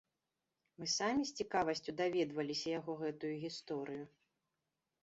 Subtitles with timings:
[0.79, 4.03] Мы самі з цікавасцю даведваліся яго гэтую гісторыю.